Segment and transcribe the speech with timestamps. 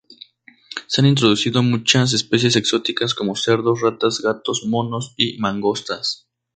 [0.87, 6.27] Se han introducido muchas especies exóticas, como cerdos, ratas, gatos monos y mangostas.